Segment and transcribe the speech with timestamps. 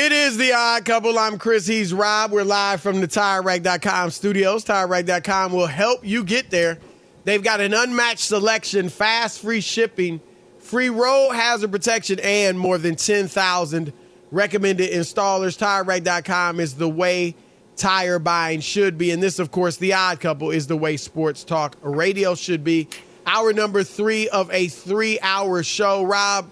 [0.00, 1.18] It is the odd couple.
[1.18, 1.66] I'm Chris.
[1.66, 2.30] He's Rob.
[2.30, 4.64] We're live from the TireRack.com studios.
[4.64, 6.78] TireRack.com will help you get there.
[7.24, 10.20] They've got an unmatched selection, fast, free shipping,
[10.60, 13.92] free road hazard protection, and more than 10,000
[14.30, 15.58] recommended installers.
[15.58, 17.34] TireRack.com is the way
[17.74, 19.10] tire buying should be.
[19.10, 22.86] And this, of course, the odd couple is the way sports talk radio should be.
[23.26, 26.04] Hour number three of a three hour show.
[26.04, 26.48] Rob,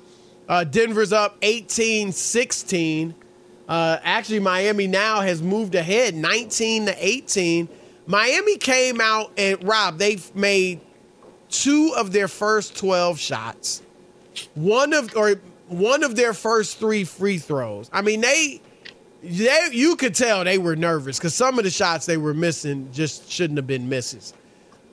[0.49, 3.15] uh, Denver's up 18 16
[3.69, 7.69] uh, actually, Miami now has moved ahead 19 to 18.
[8.07, 10.81] Miami came out and Rob, they've made
[11.49, 13.83] two of their first 12 shots.
[14.55, 15.37] One of or
[15.69, 17.91] one of their first three free throws.
[17.93, 18.61] I mean, they
[19.23, 22.89] they you could tell they were nervous because some of the shots they were missing
[22.93, 24.35] just shouldn't have been misses.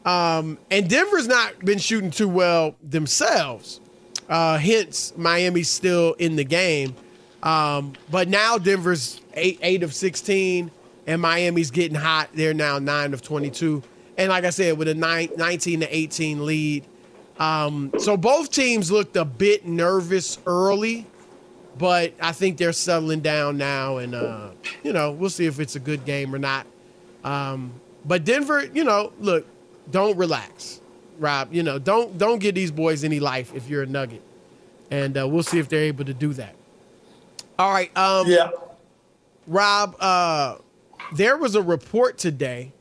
[0.05, 3.79] Um, and Denver's not been shooting too well themselves.
[4.27, 6.95] Uh, hence, Miami's still in the game.
[7.43, 10.71] Um, but now Denver's eight, eight of 16,
[11.05, 12.29] and Miami's getting hot.
[12.33, 13.83] They're now nine of 22.
[14.17, 16.85] And like I said, with a nine, 19 to 18 lead.
[17.37, 21.05] Um, so both teams looked a bit nervous early,
[21.77, 23.97] but I think they're settling down now.
[23.97, 24.51] And, uh,
[24.83, 26.65] you know, we'll see if it's a good game or not.
[27.25, 27.73] Um,
[28.05, 29.45] but Denver, you know, look,
[29.91, 30.79] don't relax,
[31.19, 31.53] Rob.
[31.53, 34.21] You know, don't don't give these boys any life if you're a Nugget,
[34.91, 36.55] and uh, we'll see if they're able to do that.
[37.59, 37.95] All right.
[37.97, 38.49] Um, yeah.
[39.47, 40.57] Rob, uh,
[41.13, 42.73] there was a report today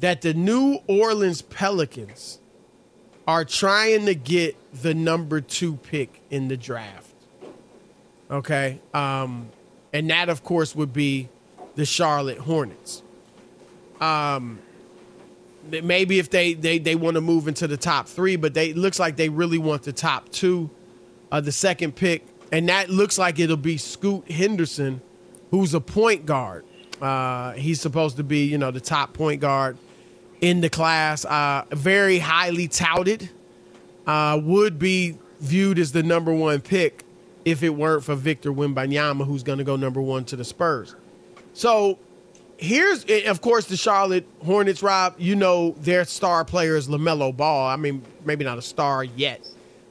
[0.00, 2.40] that the New Orleans Pelicans
[3.26, 7.14] are trying to get the number two pick in the draft.
[8.30, 8.80] Okay.
[8.92, 9.48] Um,
[9.92, 11.28] and that, of course, would be
[11.76, 13.02] the Charlotte Hornets.
[14.00, 14.58] Um,
[15.70, 18.76] maybe if they they, they want to move into the top three, but they it
[18.76, 20.70] looks like they really want the top two.
[21.30, 25.00] Uh, the second pick and that looks like it'll be Scoot Henderson,
[25.50, 26.64] who's a point guard.
[27.02, 29.76] Uh, he's supposed to be, you know, the top point guard
[30.40, 31.24] in the class.
[31.24, 33.28] Uh, very highly touted.
[34.06, 37.02] Uh, would be viewed as the number one pick
[37.44, 40.94] if it weren't for Victor Wembanyama, who's going to go number one to the Spurs.
[41.54, 41.98] So
[42.56, 44.80] here's, eh, of course, the Charlotte Hornets.
[44.80, 47.66] Rob, you know their star player is Lamelo Ball.
[47.66, 49.44] I mean, maybe not a star yet,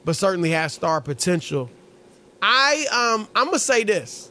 [0.06, 1.68] but certainly has star potential.
[2.46, 4.30] I um I'm gonna say this.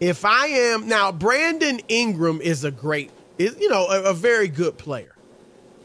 [0.00, 4.48] If I am now, Brandon Ingram is a great, is you know, a, a very
[4.48, 5.14] good player.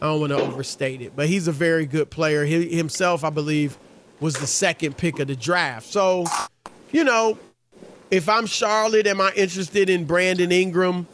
[0.02, 2.46] I don't want to overstate it, but he's a very good player.
[2.46, 3.78] He himself, I believe,
[4.20, 5.86] was the second pick of the draft.
[5.86, 6.26] So,
[6.92, 7.38] you know,
[8.10, 11.06] if I'm Charlotte, am I interested in Brandon Ingram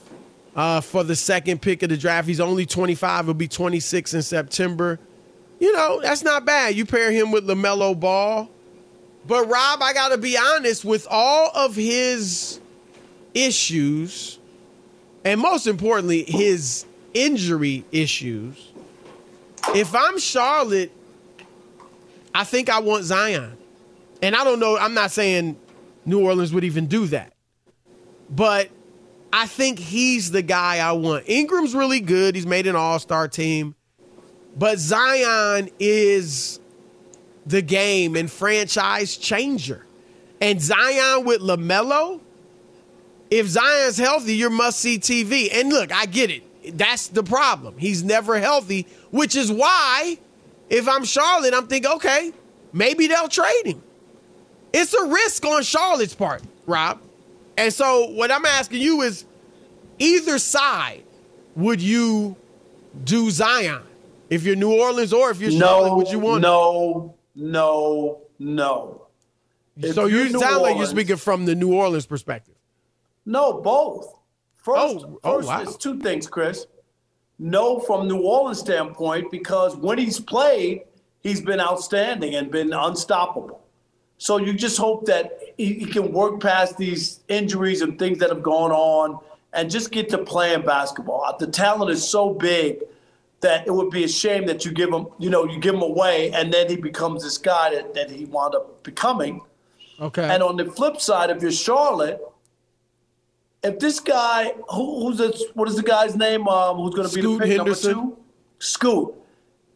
[0.56, 2.26] uh, for the second pick of the draft?
[2.26, 3.26] He's only 25.
[3.26, 4.98] He'll be 26 in September.
[5.60, 6.76] You know, that's not bad.
[6.76, 8.50] You pair him with LaMelo Ball.
[9.28, 12.60] But, Rob, I got to be honest, with all of his
[13.34, 14.40] issues,
[15.24, 18.72] and most importantly, his injury issues,
[19.74, 20.92] if I'm Charlotte,
[22.34, 23.58] I think I want Zion.
[24.22, 25.58] And I don't know, I'm not saying
[26.06, 27.34] New Orleans would even do that.
[28.30, 28.70] But
[29.32, 31.26] I think he's the guy I want.
[31.28, 32.36] Ingram's really good.
[32.36, 33.76] He's made an all star team.
[34.58, 36.60] But Zion is
[37.46, 39.86] the game and franchise changer.
[40.42, 42.20] And Zion with LaMelo,
[43.32, 45.50] if Zion's healthy, you're must see TV.
[45.54, 46.78] And look, I get it.
[46.78, 47.78] That's the problem.
[47.78, 50.18] He's never healthy, which is why
[50.70, 52.34] if I'm Charlotte, I'm thinking, okay,
[52.74, 53.84] maybe they'll trade him.
[54.74, 57.02] It's a risk on Charlotte's part, Rob.
[57.58, 59.26] And so what I'm asking you is
[60.00, 61.04] either side
[61.56, 62.36] would you
[63.04, 63.82] do Zion?
[64.30, 69.08] If you're New Orleans or if you're no, Charlotte, would you want No, no, no.
[69.78, 72.56] If so you sound like you're speaking from the New Orleans perspective.
[73.26, 74.14] No, both.
[74.56, 75.64] First, Oh, oh, first wow.
[75.64, 76.66] there's two things, Chris.
[77.38, 80.84] No, from New Orleans standpoint, because when he's played,
[81.22, 83.62] he's been outstanding and been unstoppable.
[84.18, 88.30] So you just hope that he, he can work past these injuries and things that
[88.30, 89.20] have gone on
[89.52, 91.36] and just get to playing basketball.
[91.38, 92.80] The talent is so big
[93.46, 95.82] that it would be a shame that you give him, you know, you give him
[95.82, 99.42] away and then he becomes this guy that, that he wound up becoming.
[100.00, 100.28] Okay.
[100.28, 102.20] And on the flip side, if you're Charlotte,
[103.64, 106.48] if this guy, who, who's this, what is the guy's name?
[106.48, 107.92] Um, who's going to be the pick Henderson.
[107.92, 108.24] number two?
[108.60, 109.14] Scoot.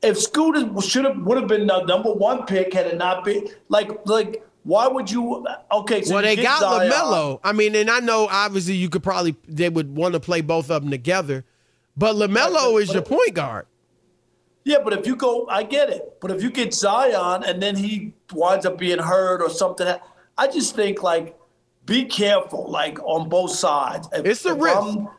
[0.01, 3.23] If Scoot is- should have would have been the number one pick had it not
[3.23, 5.45] been like like why would you?
[5.71, 6.91] Okay, so well, they got Zion.
[6.91, 7.39] LaMelo.
[7.43, 10.69] I mean, and I know obviously you could probably, they would want to play both
[10.69, 11.45] of them together.
[11.99, 13.65] But LaMelo is your point guard.
[14.63, 16.17] Yeah, but if you go, I get it.
[16.21, 19.95] But if you get Zion and then he winds up being hurt or something,
[20.37, 21.37] I just think like
[21.85, 24.07] be careful, like on both sides.
[24.13, 24.77] If- It's a risk.
[24.77, 25.09] I'm-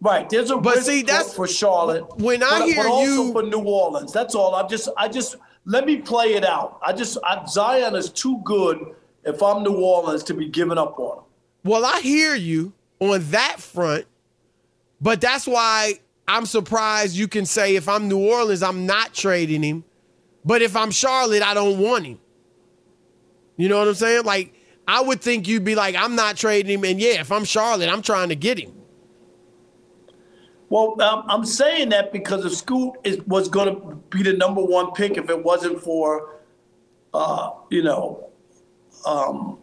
[0.00, 2.16] right, there's a But risk see, that's- for Charlotte.
[2.18, 4.54] when I but, hear but also you- for New Orleans, that's all.
[4.54, 5.36] I just, I just
[5.66, 6.78] let me play it out.
[6.82, 8.94] I just, I, Zion is too good.
[9.24, 11.24] If I'm New Orleans, to be giving up on him.
[11.64, 14.06] Well, I hear you on that front,
[15.00, 19.62] but that's why I'm surprised you can say if I'm New Orleans, I'm not trading
[19.62, 19.84] him.
[20.44, 22.18] But if I'm Charlotte, I don't want him.
[23.56, 24.24] You know what I'm saying?
[24.24, 24.54] Like,
[24.88, 26.84] I would think you'd be like, I'm not trading him.
[26.84, 28.72] And yeah, if I'm Charlotte, I'm trying to get him.
[30.70, 34.62] Well, um, I'm saying that because if Scoot is, was going to be the number
[34.62, 36.36] one pick if it wasn't for,
[37.12, 38.30] uh, you know,
[39.04, 39.58] um,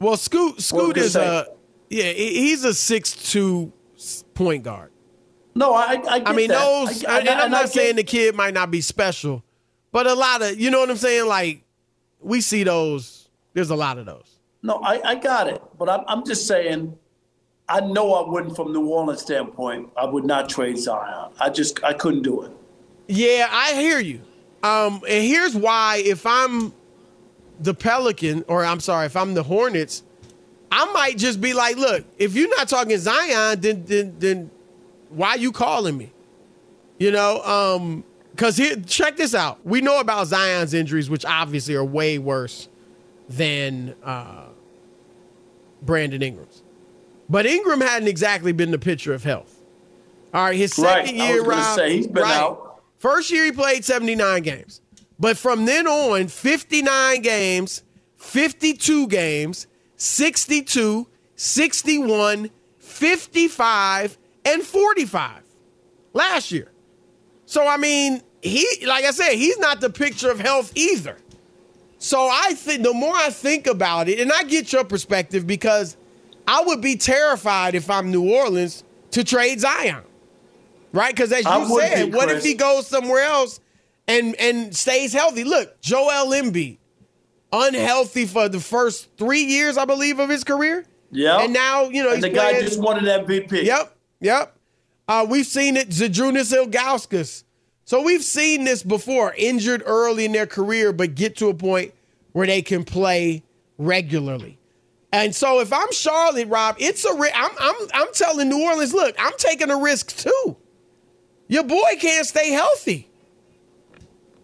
[0.00, 1.46] Well, Scoot Scoot is a
[1.88, 3.72] yeah, he's a six two
[4.38, 4.92] point guard.
[5.56, 6.60] no, I, I, get I mean, that.
[6.64, 9.42] those, I- I- and I'm not saying the kid might not be special,
[9.90, 11.26] but a lot of, you know what I'm saying?
[11.26, 11.62] Like,
[12.20, 13.28] we see those.
[13.54, 14.38] There's a lot of those.
[14.62, 16.96] No, I, I got it, but I'm, I'm just saying.
[17.70, 21.30] I know I wouldn't, from New Orleans standpoint, I would not trade Zion.
[21.38, 22.50] I just, I couldn't do it.
[23.08, 24.20] Yeah, I hear you.
[24.62, 26.72] Um, and here's why: if I'm
[27.60, 30.02] the Pelican, or I'm sorry, if I'm the Hornets,
[30.70, 34.50] I might just be like, look, if you're not talking Zion, then then then
[35.08, 36.12] why you calling me?
[36.98, 39.64] You know, um, because here, check this out.
[39.64, 42.68] We know about Zion's injuries, which obviously are way worse
[43.28, 44.46] than uh,
[45.82, 46.62] Brandon Ingram's.
[47.28, 49.60] But Ingram hadn't exactly been the picture of health.
[50.32, 52.36] All right, his Right, second I year, Rob, say, he's been right.
[52.36, 52.80] out.
[52.98, 54.80] First year he played 79 games.
[55.18, 57.82] But from then on, 59 games,
[58.16, 59.66] 52 games,
[59.98, 65.42] 62, 61, 55, and 45
[66.14, 66.70] last year.
[67.44, 71.18] So, I mean, he, like I said, he's not the picture of health either.
[71.98, 75.96] So I think the more I think about it, and I get your perspective because
[76.46, 80.02] I would be terrified if I'm New Orleans to trade Zion.
[80.92, 81.14] Right?
[81.14, 83.60] Because as I you said, what if he goes somewhere else
[84.06, 85.44] and and stays healthy?
[85.44, 86.78] Look, Joel Embiid,
[87.52, 90.84] unhealthy for the first three years, I believe, of his career.
[91.10, 91.40] Yeah.
[91.40, 93.62] And now, you know, and the guy playing- just won an MVP.
[93.64, 94.54] Yep, yep.
[95.06, 97.44] Uh, we've seen it, Zydrunas Ilgauskas.
[97.84, 101.94] So we've seen this before, injured early in their career, but get to a point
[102.32, 103.42] where they can play
[103.78, 104.58] regularly.
[105.10, 108.92] And so if I'm Charlotte, Rob, it's a ri- I'm I'm I'm telling New Orleans,
[108.92, 110.56] look, I'm taking a risk too.
[111.48, 113.07] Your boy can't stay healthy.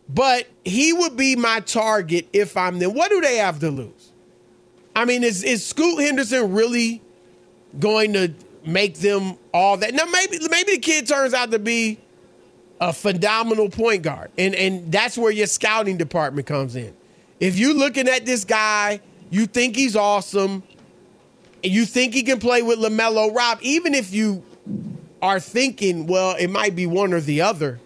[0.08, 2.94] But he would be my target if I'm them.
[2.94, 4.12] What do they have to lose?
[4.94, 7.02] I mean, is is Scoot Henderson really
[7.78, 8.32] going to
[8.66, 9.94] make them all that?
[9.94, 11.98] Now maybe maybe the kid turns out to be
[12.80, 14.30] a phenomenal point guard.
[14.36, 16.94] And and that's where your scouting department comes in.
[17.40, 20.62] If you're looking at this guy, you think he's awesome,
[21.62, 24.44] and you think he can play with LaMelo Rob, even if you
[25.20, 27.80] are thinking, well, it might be one or the other,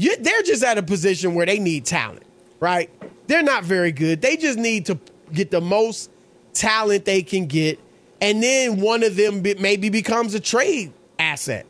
[0.00, 2.24] you, they're just at a position where they need talent,
[2.58, 2.90] right?
[3.26, 4.22] They're not very good.
[4.22, 4.98] They just need to
[5.32, 6.10] get the most
[6.54, 7.78] talent they can get,
[8.20, 11.66] and then one of them be, maybe becomes a trade asset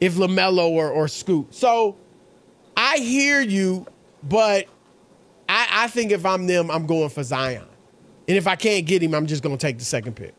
[0.00, 1.54] if LaMelo or, or Scoot.
[1.54, 1.96] So
[2.76, 3.86] I hear you,
[4.24, 4.66] but
[5.48, 7.66] I, I think if I'm them, I'm going for Zion.
[8.26, 10.34] And if I can't get him, I'm just going to take the second pick.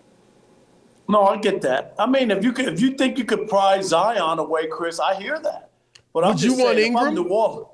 [1.08, 1.96] No, I get that.
[1.98, 5.16] I mean, if you could, if you think you could pry Zion away, Chris, I
[5.16, 5.70] hear that.
[6.14, 7.16] But I'm Would you want saying, if Ingram?
[7.16, 7.68] New Orleans,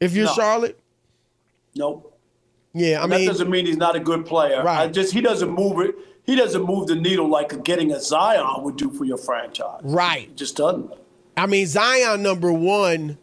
[0.00, 0.32] If you're No.
[0.32, 0.78] Charlotte,
[1.74, 2.18] nope.
[2.72, 4.62] yeah, I And mean, that doesn't mean he's not a good player.
[4.62, 4.82] Right.
[4.84, 5.94] I just he doesn't move it.
[6.24, 9.80] He doesn't move the needle like getting a Zion would do for your franchise.
[9.84, 10.34] right.
[10.36, 10.92] Just doesn't.
[11.36, 13.18] I mean, Zion number one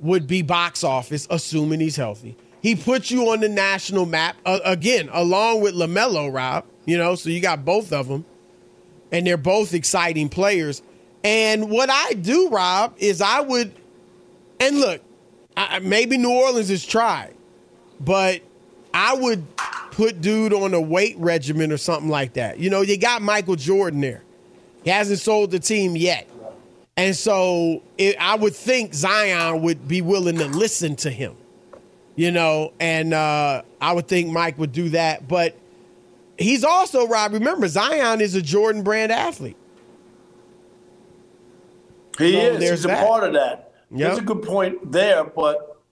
[0.00, 2.36] would be box office, assuming he's healthy.
[2.60, 6.32] He puts you on the national map uh, again, along with Lamelo.
[6.32, 8.24] Rob, you know, so you got both of them,
[9.12, 10.82] and they're both exciting players.
[11.24, 13.72] And what I do, Rob, is I would,
[14.60, 15.02] and look,
[15.56, 17.34] I, maybe New Orleans is tried,
[18.00, 18.42] but
[18.94, 19.44] I would
[19.90, 22.58] put dude on a weight regimen or something like that.
[22.58, 24.22] You know, you got Michael Jordan there.
[24.84, 26.28] He hasn't sold the team yet.
[26.96, 31.36] And so it, I would think Zion would be willing to listen to him,
[32.14, 35.28] you know, and uh, I would think Mike would do that.
[35.28, 35.56] But
[36.38, 39.56] he's also, Rob, remember, Zion is a Jordan brand athlete.
[42.18, 42.70] He So is.
[42.70, 43.06] He's a that.
[43.06, 43.72] part of that.
[43.90, 43.98] Yep.
[44.08, 45.82] There's a good point there, but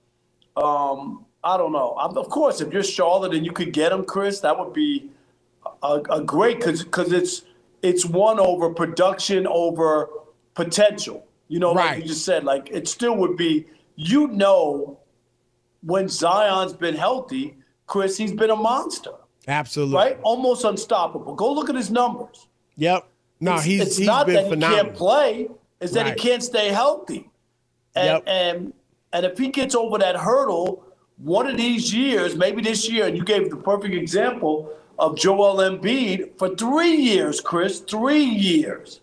[0.56, 1.92] um, I don't know.
[1.92, 5.10] i of course, if you're Charlotte and you could get him, Chris, that would be
[5.82, 7.42] a, a great because it's
[7.82, 10.08] it's one over production over
[10.54, 11.26] potential.
[11.48, 12.02] You know, like Right.
[12.02, 13.66] you just said, like it still would be.
[13.96, 14.98] You know,
[15.82, 19.12] when Zion's been healthy, Chris, he's been a monster,
[19.48, 19.96] Absolutely.
[19.96, 20.18] right?
[20.22, 21.34] Almost unstoppable.
[21.34, 22.48] Go look at his numbers.
[22.76, 23.08] Yep.
[23.40, 25.48] No, it's, he's, it's he's not been that he can't play;
[25.84, 26.18] is that Right.
[26.20, 27.30] he can't stay healthy.
[27.94, 28.22] And, Yep.
[28.26, 28.72] and
[29.12, 30.82] and if he gets over that hurdle,
[31.18, 35.56] one of these years, maybe this year, and you gave the perfect example of Joel
[35.58, 39.00] Embiid for three years, Chris, three years,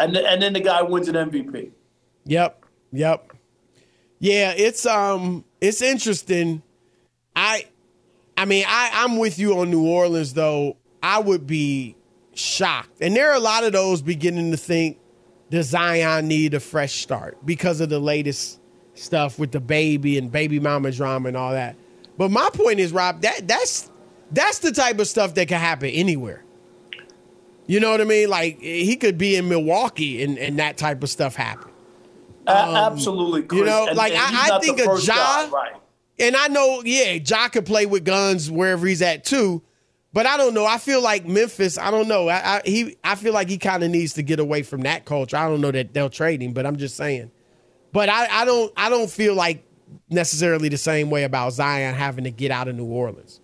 [0.00, 1.70] and and then the guy wins an MVP.
[2.24, 2.64] Yep.
[2.92, 3.32] Yep.
[4.18, 6.62] Yeah, it's um it's interesting.
[7.36, 7.66] I
[8.36, 10.76] I mean, I, I'm with you on New Orleans though.
[11.02, 11.94] I would be
[12.34, 13.00] shocked.
[13.00, 14.98] And there are a lot of those beginning to think
[15.50, 18.58] does Zion need a fresh start because of the latest
[18.94, 21.76] stuff with the baby and baby mama drama and all that.
[22.18, 23.90] But my point is, Rob, that that's
[24.32, 26.42] that's the type of stuff that can happen anywhere.
[27.66, 28.28] You know what I mean?
[28.30, 31.70] Like he could be in Milwaukee and, and that type of stuff happen.
[32.46, 33.60] A- absolutely, Chris.
[33.60, 35.72] Um, you know, And- like, and I- I think a Ja- guy, right?
[36.18, 39.62] And I know, yeah, Ja could play with guns wherever he's at too.
[40.16, 40.64] But I don't know.
[40.64, 41.76] I feel like Memphis.
[41.76, 42.30] I don't know.
[42.30, 42.96] I, I he.
[43.04, 45.36] I feel like he kind of needs to get away from that culture.
[45.36, 47.30] I don't know that they'll trade him, but I'm just saying.
[47.92, 48.72] But I, I don't.
[48.78, 49.62] I don't feel like
[50.08, 53.42] necessarily the same way about Zion having to get out of New Orleans.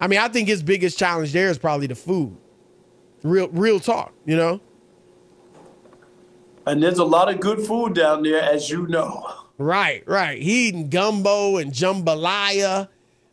[0.00, 2.36] I mean, I think his biggest challenge there is probably the food.
[3.24, 4.12] Real, real talk.
[4.24, 4.60] You know.
[6.68, 9.26] And there's a lot of good food down there, as you know.
[9.58, 10.40] Right, right.
[10.40, 12.88] He eating gumbo and jambalaya,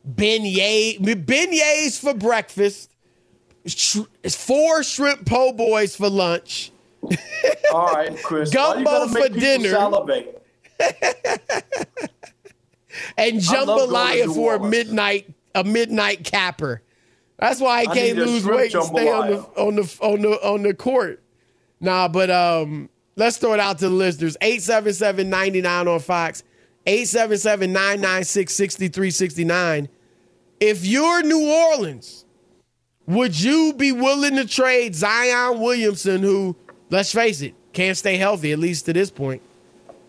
[0.08, 2.92] beignet, beignets for breakfast,
[3.66, 6.72] sh- four shrimp po' boys for lunch,
[7.74, 8.50] All right, Chris.
[8.52, 9.78] Gumbo for dinner.
[13.18, 16.82] And I love going jambalaya for a midnight a midnight capper.
[17.38, 20.30] That's why I I can't lose weight and stay on the on the on the
[20.46, 21.24] on the court.
[21.80, 24.36] Nah, but um, let's throw it out to the listeners.
[24.42, 26.44] 877-99 on Fox,
[26.90, 29.88] 877-996-6369.
[30.60, 32.26] If you're New Orleans,
[33.06, 36.56] would you be willing to trade Zion Williamson, who,
[36.90, 39.44] let's face it, can't stay healthy, at least to this point,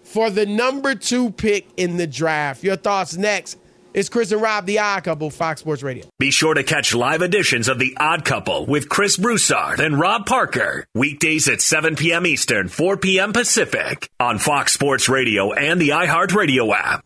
[0.02, 2.64] for the number two pick in the draft?
[2.64, 3.58] Your thoughts next.
[3.92, 6.06] It's Chris and Rob, the Odd Couple, Fox Sports Radio.
[6.20, 10.26] Be sure to catch live editions of The Odd Couple with Chris Broussard and Rob
[10.26, 10.86] Parker.
[10.94, 12.24] Weekdays at 7 p.m.
[12.24, 13.32] Eastern, 4 p.m.
[13.32, 17.04] Pacific on Fox Sports Radio and the iHeartRadio app.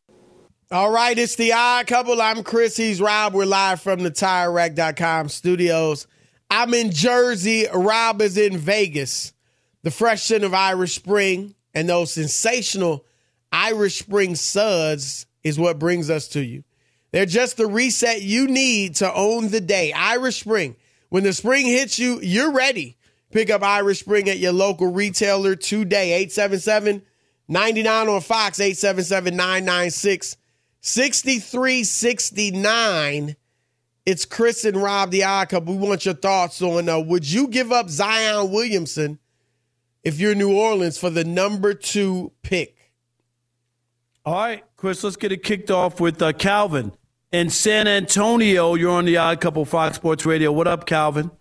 [0.71, 2.21] All right, it's the odd couple.
[2.21, 2.77] I'm Chris.
[2.77, 3.33] He's Rob.
[3.33, 6.07] We're live from the TireRack.com studios.
[6.51, 7.67] I'm in Jersey.
[7.73, 9.33] Rob is in Vegas.
[9.85, 13.07] The fresh scent of Irish Spring and those sensational
[13.51, 16.63] Irish Spring Suds is what brings us to you.
[17.15, 19.93] They're just the reset you need to own the day.
[19.93, 20.75] Irish Spring.
[21.11, 22.97] When the spring hits you, you're ready.
[23.31, 26.13] Pick up Irish Spring at your local retailer today.
[26.15, 27.03] 877
[27.47, 30.37] 99 on Fox, 877 996
[30.81, 33.37] 6369.
[34.05, 35.77] It's Chris and Rob, the Odd Couple.
[35.77, 39.21] We want your thoughts on uh, would you give up Zion Williamson
[40.03, 42.91] if you're New Orleans for the number two pick?
[44.27, 46.91] All right, Chris, let's get it kicked off with uh, Calvin
[47.35, 48.75] in San Antonio.
[48.75, 50.53] You're on the Odd Couple Fox Sports Radio.
[50.53, 51.33] What up, Calvin?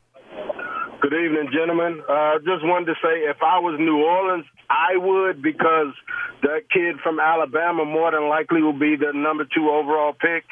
[1.01, 2.01] Good evening, gentlemen.
[2.09, 5.93] Uh, just wanted to say if I was New Orleans, I would because
[6.41, 10.45] that kid from Alabama more than likely will be the number two overall pick.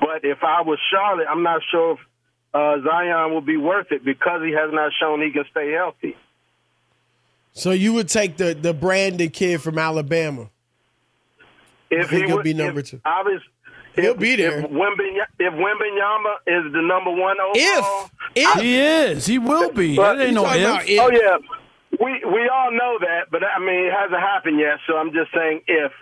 [0.00, 1.98] But if I was Charlotte, I'm not sure if
[2.52, 6.16] uh, Zion will be worth it because he has not shown he can stay healthy.
[7.52, 10.50] So you would take the the Brandon kid from Alabama?
[11.90, 13.00] If he would would be number if, two.
[13.04, 13.46] Obviously,
[13.96, 14.60] He'll if, be there.
[14.60, 19.26] If Wembanyama, if Wembanyama is the number one overall, if He is.
[19.26, 19.96] He will be.
[19.96, 20.88] But- That ain't no if.
[20.88, 21.00] if.
[21.00, 21.38] Oh yeah,
[22.00, 24.78] we we all know that, but I mean it hasn't happened yet.
[24.86, 25.92] So I'm just saying if.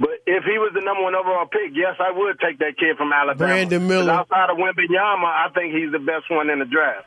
[0.00, 2.96] But if he was the number one overall pick, yes, I would take that kid
[2.96, 3.46] from Alabama.
[3.46, 4.10] Brandon Miller.
[4.12, 7.06] Outside of Wembanyama, I think he's the best one in the draft.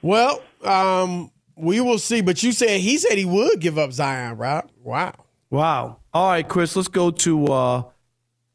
[0.00, 2.22] Well, um, we will see.
[2.22, 4.64] But you said he said he would give up Zion, right?
[4.82, 5.14] Wow.
[5.50, 5.98] Wow.
[6.14, 7.82] All right, Chris, let's go to uh,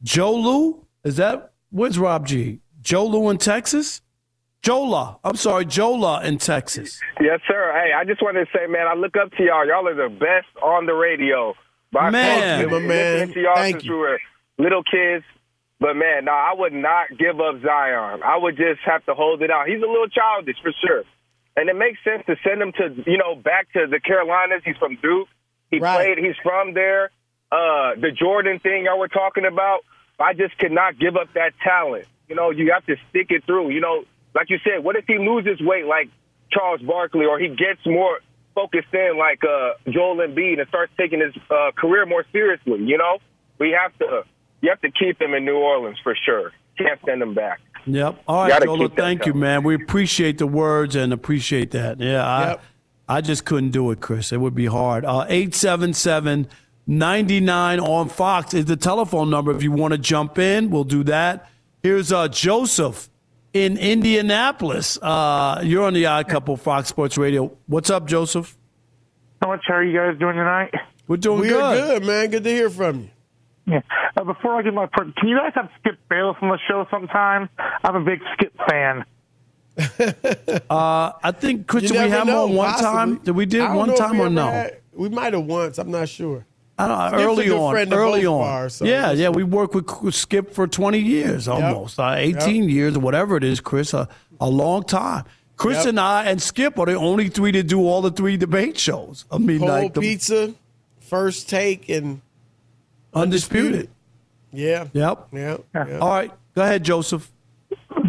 [0.04, 0.86] Joe Lou.
[1.04, 2.60] Is that where's Rob G?
[2.82, 4.02] Joe Lou in Texas?
[4.64, 5.20] Jola.
[5.24, 7.00] I'm sorry, Jola in Texas.
[7.22, 7.72] Yes, sir.
[7.74, 9.66] Hey, I just wanted to say, man, I look up to y'all.
[9.66, 11.54] Y'all are the best on the radio.
[11.92, 12.64] My Man.
[12.64, 13.14] folks been My man.
[13.14, 13.94] listening to y'all Thank since you.
[13.94, 14.20] we were
[14.58, 15.24] little kids.
[15.80, 18.24] But man, no, I would not give up Zion.
[18.26, 19.68] I would just have to hold it out.
[19.68, 21.04] He's a little childish for sure,
[21.56, 24.64] and it makes sense to send him to you know back to the Carolinas.
[24.66, 25.28] He's from Duke.
[25.70, 26.16] He Right.
[26.16, 26.18] played.
[26.26, 27.12] He's from there.
[27.52, 29.80] Uh, the Jordan thing y'all were talking about.
[30.20, 32.06] I just could not give up that talent.
[32.28, 33.70] You know, you have to stick it through.
[33.70, 36.10] You know, like you said, what if he loses weight like
[36.52, 38.20] Charles Barkley, or he gets more
[38.56, 42.84] focused in like uh, Joel Embiid and starts taking his uh, career more seriously?
[42.84, 43.20] You know,
[43.60, 44.24] we have to.
[44.60, 46.52] You have to keep him in New Orleans for sure.
[46.80, 47.62] Can't send him back.
[47.86, 48.24] Yep.
[48.28, 49.64] All right, Gotta Jola, thank you, man.
[49.64, 52.00] We appreciate the words and appreciate that.
[52.00, 52.64] Yeah, I, Yep.
[53.08, 54.32] I just couldn't do it, Chris.
[54.34, 55.06] It would be hard.
[55.06, 56.48] Uh, 877
[56.88, 59.52] 99 on Fox is the telephone number.
[59.56, 61.50] If you want to jump in, we'll do that.
[61.84, 63.10] Here's uh, Joseph
[63.54, 64.98] in Indianapolis.
[65.02, 67.52] Uh, you're on the Odd Couple Fox Sports Radio.
[67.68, 68.58] What's up, Joseph?
[69.42, 70.74] How much are you guys doing tonight?
[71.08, 71.62] We're doing We good.
[71.62, 72.30] are good, man.
[72.30, 73.10] Good to hear from you.
[73.68, 73.82] Yeah.
[74.16, 76.88] Uh, before I get my part, can you guys have Skip Bayless on the show
[76.90, 77.50] sometime?
[77.84, 79.06] I'm a big Skip fan.
[80.70, 82.92] Uh, I think, Chris, You did we never have him know, on one possibly.
[82.92, 83.16] time?
[83.20, 84.48] Did we did don't one time or no?
[84.48, 85.78] had- we might have once.
[85.78, 86.46] I'm not sure.
[86.80, 88.70] I don't know, Skip's early on, early on.
[88.70, 93.00] so yeah, yeah, we worked with Skip for twenty years almost, uh, eighteen years or
[93.00, 94.08] whatever it is, Chris, a,
[94.40, 95.26] a long time.
[95.56, 95.86] Chris Yep.
[95.88, 99.26] and I and Skip are the only three to do all the three debate shows.
[99.32, 100.54] I mean, Cold like the pizza,
[101.00, 102.22] first take, and
[103.14, 103.90] undisputed.
[104.54, 105.28] yeah, Yep.
[105.34, 105.58] yeah.
[106.00, 107.32] All right, go ahead, Joseph.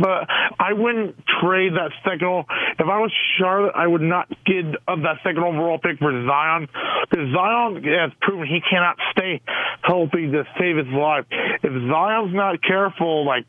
[0.00, 2.44] But I wouldn't trade that second.
[2.78, 6.68] If I was Charlotte, I would not give up that second overall pick for Zion
[7.11, 9.40] because Zion has proven he cannot stay
[9.82, 11.24] healthy to save his life.
[11.30, 13.46] If Zion's not careful, like,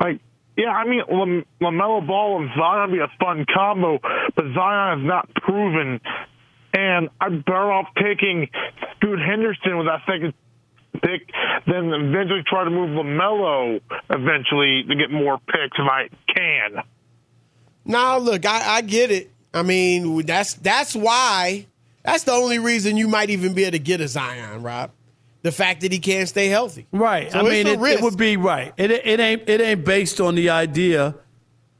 [0.00, 0.20] like.
[0.58, 3.98] Yeah, I mean, Lam- LaMelo Ball and Zion be a fun combo,
[4.34, 6.00] but Zion has not proven.
[6.72, 8.48] And I'm better off taking
[8.96, 10.32] Scoot Henderson with that second
[11.02, 11.30] pick,
[11.66, 13.80] then eventually try to move Lamelo
[14.10, 16.82] eventually to get more picks if I can.
[17.84, 19.30] Now, look, I, I get it.
[19.54, 21.66] I mean, that's that's why.
[22.04, 24.92] That's the only reason you might even be able to get a Zion, Rob.
[25.42, 26.86] The fact that he can't stay healthy.
[26.92, 27.30] Right.
[27.30, 28.72] So I mean, it, it would be right.
[28.76, 31.14] It, it ain't it ain't based on the idea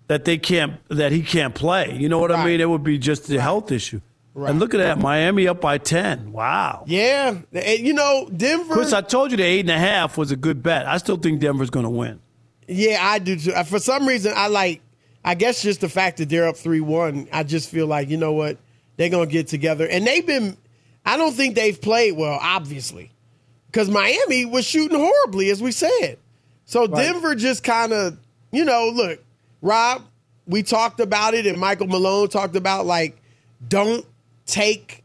[0.08, 1.96] that they can't that he can't play.
[1.96, 2.60] You know what I mean?
[2.60, 4.00] It would be just the health issue.
[4.36, 4.50] Right.
[4.50, 6.30] And look at that, Miami up by ten.
[6.30, 6.84] Wow.
[6.86, 8.74] Yeah, and, you know Denver.
[8.74, 10.84] Chris, I told you the eight and a half was a good bet.
[10.86, 12.20] I still think Denver's going to win.
[12.68, 13.52] Yeah, I do too.
[13.64, 14.82] For some reason, I like.
[15.24, 17.28] I guess just the fact that they're up three one.
[17.32, 18.58] I just feel like you know what
[18.98, 20.58] they're gonna get together, and they've been.
[21.06, 23.12] I don't think they've played well, obviously,
[23.68, 26.18] because Miami was shooting horribly, as we said.
[26.66, 28.18] So Denver just kind of,
[28.52, 29.24] you know, look,
[29.62, 30.02] Rob.
[30.46, 33.18] We talked about it, and Michael Malone talked about like,
[33.66, 34.06] don't
[34.46, 35.04] take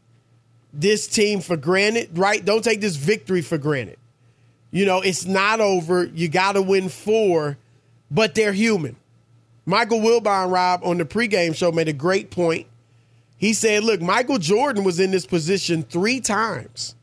[0.72, 2.44] this team for granted, right?
[2.44, 3.98] Don't take this victory for granted.
[4.70, 6.04] You know, it's not over.
[6.04, 7.58] You got to win four,
[8.10, 8.96] but they're human.
[9.66, 12.66] Michael Wilbon, Rob, on the pregame show made a great point.
[13.36, 16.94] He said, look, Michael Jordan was in this position three times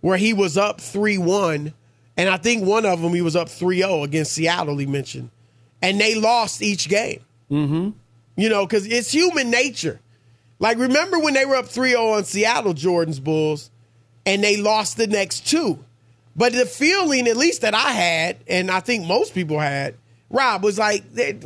[0.00, 1.74] where he was up 3 1.
[2.18, 5.30] And I think one of them he was up 3 0 against Seattle, he mentioned.
[5.82, 7.20] And they lost each game.
[7.50, 7.90] Mm-hmm.
[8.36, 10.00] You know, because it's human nature.
[10.58, 13.70] Like, remember when they were up 3 0 on Seattle, Jordan's Bulls,
[14.24, 15.84] and they lost the next two?
[16.34, 19.94] But the feeling, at least that I had, and I think most people had,
[20.30, 21.38] Rob, was like they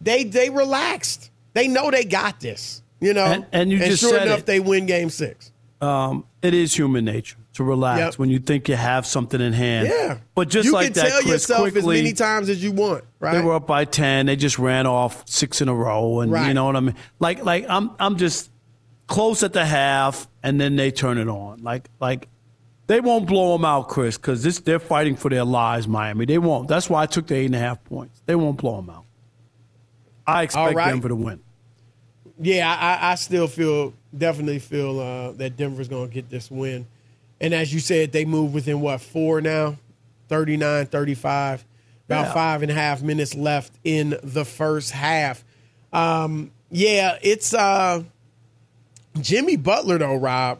[0.00, 1.30] they, they relaxed.
[1.54, 2.82] They know they got this.
[3.00, 3.24] You know?
[3.24, 4.46] And- and you just sure said enough, it.
[4.46, 5.50] they win game six.
[5.80, 8.18] Um, it is human nature to relax Yep.
[8.18, 9.88] when you think you have something in hand.
[9.88, 10.18] Yeah.
[10.34, 12.72] But just you like can that, tell Chris, yourself quickly, as many times as you
[12.72, 13.32] want, right?
[13.32, 14.26] They were up by ten.
[14.26, 16.48] They just ran off six in a row, and Right.
[16.48, 16.94] you know what I mean.
[17.20, 18.50] Like, like I'm, I'm just
[19.06, 21.62] close at the half, and then they turn it on.
[21.62, 22.28] Like, like
[22.86, 26.24] they won't blow them out, Chris, because this they're fighting for their lives, Miami.
[26.24, 26.68] They won't.
[26.68, 28.22] That's why I took the eight and a half points.
[28.26, 29.04] They won't blow them out.
[30.26, 30.88] I expect right.
[30.90, 31.40] Denver to win.
[32.40, 36.86] Yeah, I, I still feel definitely feel uh, that Denver's going to get this win.
[37.42, 39.76] And as you said, they move within what four now,
[40.28, 41.64] 39, 35,
[42.08, 42.32] about Yeah.
[42.32, 45.44] five and a half minutes left in the first half.
[45.92, 48.04] Um, yeah, it's uh,
[49.20, 50.58] Jimmy Butler though, Rob.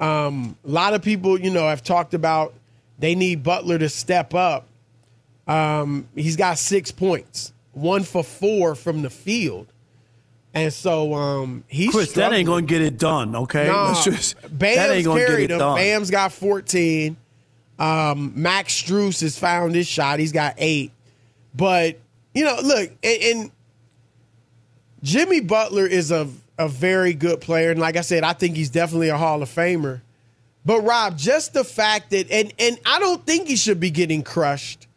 [0.00, 2.54] Um, a lot of people, you know, have talked about
[2.98, 4.66] they need Butler to step up.
[5.46, 9.66] Um, he's got six points, one for four from the field.
[10.56, 13.36] And so um, he's Chris, that ain't going to get it done.
[13.36, 15.58] Okay, Nah, just- Bam's that ain't gonna get it him.
[15.58, 15.76] done.
[15.76, 17.16] Bam's got 14.
[17.78, 20.18] Um, Max Strus has found his shot.
[20.18, 20.92] He's got eight.
[21.54, 21.98] But,
[22.34, 23.50] you know, look, and, and
[25.02, 26.26] Jimmy Butler is a,
[26.58, 27.70] a very good player.
[27.70, 30.00] And like I said, I think he's definitely a Hall of Famer.
[30.64, 34.22] But Rob, just the fact that and and I don't think he should be getting
[34.24, 34.88] crushed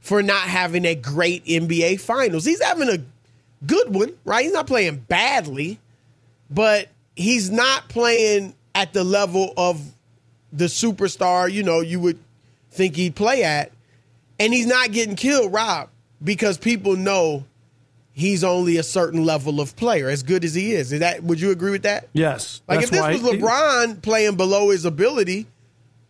[0.00, 2.46] for not having a great NBA finals.
[2.46, 2.98] He's having a
[3.66, 4.44] good one, right?
[4.44, 5.78] He's not playing badly,
[6.50, 9.80] but he's not playing at the level of
[10.52, 12.18] the superstar, you know, you would
[12.70, 13.72] think he'd play at.
[14.40, 15.88] And he's not getting killed, Rob,
[16.22, 17.44] because people know
[18.12, 20.92] he's only a certain level of player, as good as he is.
[20.92, 22.08] Is that would you agree with that?
[22.12, 22.62] Yes.
[22.68, 25.46] Like if this was he- LeBron playing below his ability,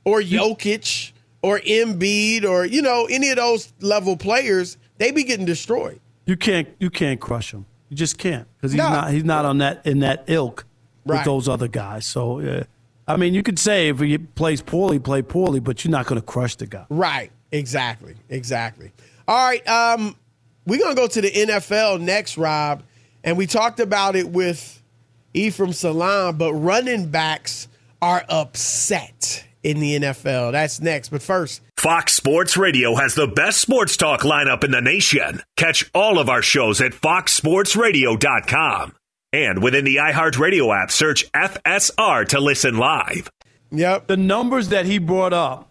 [0.04, 5.46] or Jokic, or Embiid, or you know any of those level players, they'd be getting
[5.46, 6.00] destroyed.
[6.28, 7.64] You can't you can't crush him.
[7.88, 8.90] You just can't because he's No.
[8.90, 10.66] not he's not on that in that ilk
[11.04, 12.04] with those other guys.
[12.04, 12.64] So uh,
[13.08, 16.20] I mean, you could say if he plays poorly, play poorly, but you're not going
[16.20, 16.84] to crush the guy.
[16.90, 17.32] Right.
[17.50, 18.14] Exactly.
[18.28, 18.92] Exactly.
[19.26, 19.66] All right.
[19.66, 20.14] Um,
[20.66, 22.82] we're gonna go to the NFL next, Rob,
[23.24, 24.82] and we talked about it with
[25.32, 27.68] Ephraim Salaam, but running backs
[28.02, 30.52] are upset in the NFL.
[30.52, 31.10] That's next.
[31.10, 35.42] But first, Fox Sports Radio has the best sports talk lineup in the nation.
[35.56, 38.94] Catch all of our shows at foxsportsradio.com.
[39.32, 43.30] And within the iHeartRadio app, search FSR to listen live.
[43.70, 44.06] Yep.
[44.06, 45.68] The numbers that he brought up,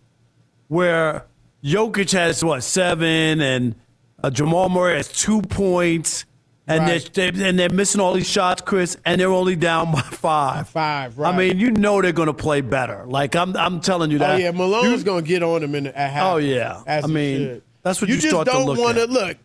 [0.67, 1.25] where
[1.63, 3.75] Jokic has what seven and
[4.23, 6.25] uh, Jamal Murray has two points,
[6.67, 7.09] and Right.
[7.13, 10.67] they're, they and they're missing all these shots, Chris, and they're only down by five.
[10.69, 11.17] Five.
[11.17, 11.33] Right.
[11.33, 13.05] I mean, you know they're going to play better.
[13.05, 14.39] Like I'm, I'm telling you oh that.
[14.41, 16.33] yeah, Malone's gonna get on him in the, at half.
[16.33, 16.81] Oh, yeah.
[16.85, 17.63] As I mean, should.
[17.83, 19.09] that's what you just start to don't wanna at.
[19.09, 19.37] look.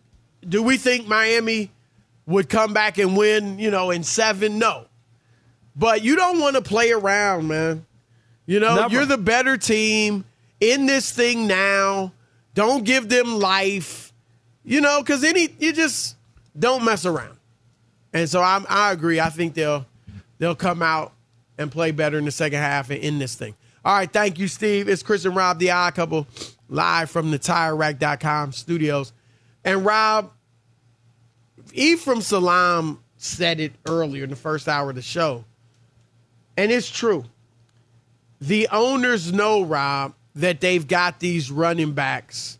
[0.47, 1.71] Do we think Miami
[2.25, 3.57] would come back and win?
[3.59, 4.59] You know, in seven?
[4.59, 4.87] No.
[5.75, 7.85] But you don't want to play around, man.
[8.45, 8.93] You know, Never.
[8.93, 10.25] you're the better team
[10.59, 12.11] in this thing now.
[12.53, 14.11] Don't give them life.
[14.65, 16.15] You know, because any you just
[16.57, 17.37] don't mess around.
[18.13, 19.19] And so I'm, I agree.
[19.19, 19.85] I think they'll
[20.37, 21.13] they'll come out
[21.57, 23.55] and play better in the second half and end this thing.
[23.85, 24.87] All right, thank you, Steve.
[24.87, 26.27] It's Chris and Rob, the odd couple,
[26.69, 29.11] live from the TireRack.com studios.
[29.65, 30.31] And Rob,
[31.73, 35.43] Ephraim Salaam said it earlier in the first hour of the show,
[36.55, 37.25] and it's true.
[38.39, 42.57] The owners know, Rob, that they've got these running backs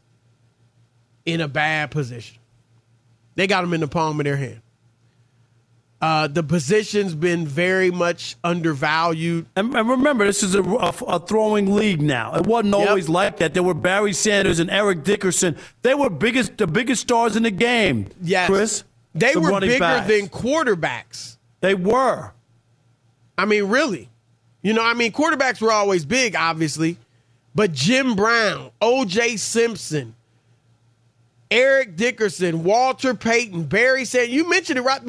[1.26, 2.38] in a bad position.
[3.36, 4.62] They got them in the palm of their hand.
[6.02, 9.46] Uh, the position's been very much undervalued.
[9.56, 12.36] And, and remember, this is a, a, a throwing league now.
[12.36, 12.90] It wasn't Yep.
[12.90, 13.54] always like that.
[13.54, 15.56] There were Barry Sanders and Eric Dickerson.
[15.82, 18.08] They were biggest, the biggest stars in the game.
[18.22, 18.48] Yes.
[18.50, 18.84] Chris.
[19.16, 20.08] They the were bigger backs.
[20.10, 21.38] than quarterbacks.
[21.62, 22.34] They were.
[23.38, 24.10] I mean, really.
[24.62, 26.98] You know, I mean, quarterbacks were always big, obviously,
[27.56, 29.38] but Jim Brown, O.J.
[29.38, 30.16] Simpson,
[31.54, 35.02] Eric Dickerson, Walter Payton, Barry said you mentioned it right.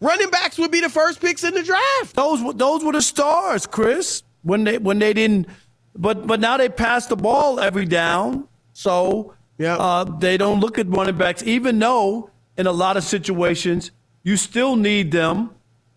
[0.00, 2.14] Running backs would be the first picks in the draft.
[2.16, 4.22] Those were those were the stars, Chris.
[4.42, 5.46] When they when they didn't,
[5.94, 10.88] but but now they pass the ball every down, so uh, they don't look at
[10.88, 11.42] running backs.
[11.44, 13.90] Even though in a lot of situations
[14.24, 15.50] you still need them,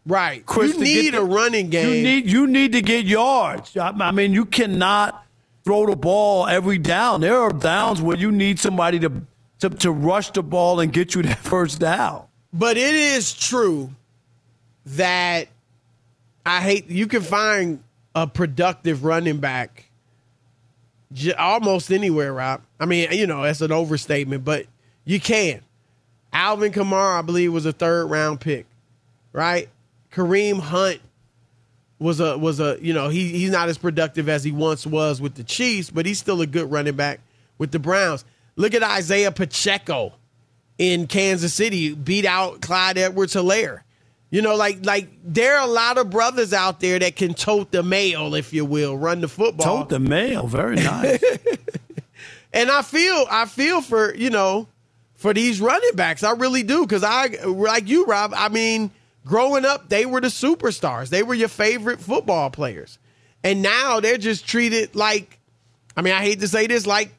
[0.06, 0.46] right?
[0.46, 1.88] Chris, You need the- a running game.
[1.96, 3.76] You need you need to get yards.
[3.78, 5.26] I, I mean, you cannot
[5.64, 7.22] throw the ball every down.
[7.22, 9.12] There are downs where you need somebody to
[9.60, 12.26] to, to rush the ball and get you that first down.
[12.54, 13.92] But it is true
[14.86, 15.48] that
[16.46, 19.90] I hate you can find a productive running back
[21.38, 22.62] almost anywhere, Rob.
[22.80, 24.66] I mean, you know, that's an overstatement, but
[25.04, 25.62] you can.
[26.34, 28.66] Alvin Kamara, I believe, was a third round pick,
[29.32, 29.70] right?
[30.12, 31.00] Kareem Hunt
[31.98, 35.22] was a was a you know he he's not as productive as he once was
[35.22, 37.22] with the Chiefs, but he's still a good running back
[37.58, 38.26] with the Browns.
[38.56, 40.14] Look at Isaiah Pacheco
[40.78, 43.82] in Kansas City, beat out Clyde Edwards Helaire.
[44.30, 47.72] You know, like like there are a lot of brothers out there that can tote
[47.72, 49.80] the mail, if you will, run the football.
[49.80, 51.24] Tote the mail, very nice.
[52.54, 54.68] and I feel I feel for you know
[55.14, 58.34] for these running backs, I really do because I like you, Rob.
[58.36, 58.92] I mean,
[59.26, 61.10] growing up, they were the superstars.
[61.10, 63.00] They were your favorite football players,
[63.44, 65.40] and now they're just treated like.
[65.96, 67.16] I mean, I hate to say this, like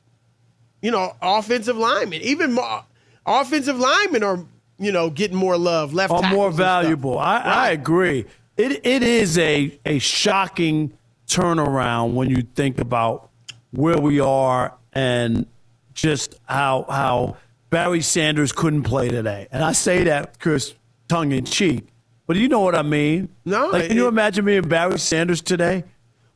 [0.82, 2.84] you know, offensive linemen, even more
[3.24, 4.44] offensive linemen are
[4.78, 7.18] you know, getting more love, left are more valuable.
[7.18, 7.56] I, stuff.
[7.56, 8.26] I agree.
[8.56, 10.92] It it is a a shocking
[11.26, 13.30] turnaround when you think about
[13.70, 15.46] where we are and
[15.94, 17.36] just how how
[17.70, 19.48] Barry Sanders couldn't play today.
[19.50, 20.74] And I say that, Chris,
[21.08, 21.88] tongue in cheek,
[22.26, 23.28] but you know what I mean.
[23.44, 25.84] No, like, can you imagine me and Barry Sanders today?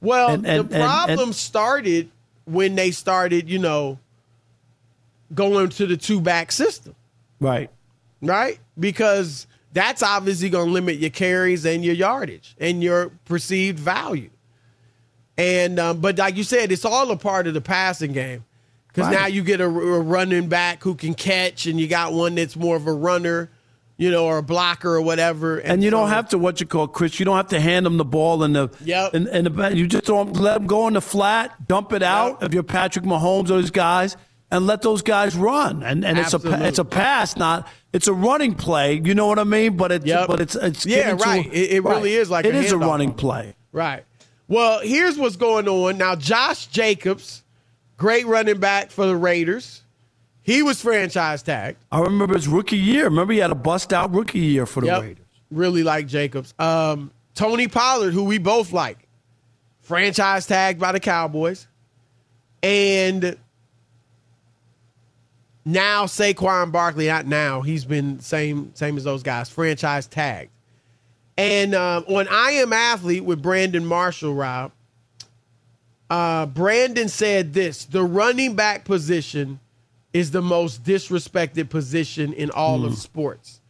[0.01, 2.11] Well, And- and- the problem and- started
[2.47, 3.99] when they started, you know,
[5.35, 6.95] going to the two back system,
[7.41, 7.71] Right.
[8.23, 8.59] right?
[8.79, 14.31] Because that's obviously going to limit your carries and your yardage and your perceived value.
[15.39, 18.45] And um, but like you said, it's all a part of the passing game
[18.89, 19.21] because Right.
[19.21, 19.69] now you get a, a
[20.01, 23.49] running back who can catch, and you got one that's more of a runner,
[23.97, 25.59] you know, or a blocker or whatever.
[25.59, 27.19] And you don't have to what you call Chris.
[27.19, 29.15] You don't have to hand them the ball in the Yep.
[29.15, 29.71] in the.
[29.75, 33.07] You just don't let them go in the flat, dump it out if you're Patrick
[33.07, 34.17] Mahomes or those guys,
[34.51, 35.83] and let those guys run.
[35.83, 38.95] And and it's a it's a pass, not it's a running play.
[39.05, 39.77] You know what I mean?
[39.77, 40.27] But it's Yep.
[40.29, 41.47] but it's it's Yeah, getting to- right.
[41.53, 43.55] It- it really is like it a is a running play.
[43.73, 44.05] Right.
[44.49, 45.97] Well, here's what's going on.
[45.99, 47.43] Now, Josh Jacobs,
[47.97, 49.83] great running back for the Raiders.
[50.43, 51.79] He was franchise tagged.
[51.93, 53.05] I remember his rookie year.
[53.05, 55.03] Remember he had a bust out rookie year for the Yep.
[55.03, 55.27] Raiders.
[55.53, 56.53] Really like Jacobs.
[56.59, 59.07] Um, Tony Pollard, who we both like,
[59.83, 61.69] franchise tagged by the Cowboys.
[62.63, 63.37] And
[65.65, 70.51] now Saquon Barkley, not now, he's been same same as those guys, franchise tagged.
[71.37, 74.73] And um, on I Am Athlete with Brandon Marshall, Rob,
[76.11, 79.61] uh, Brandon said this the running back position
[80.13, 83.61] is the most disrespected position in all of sports.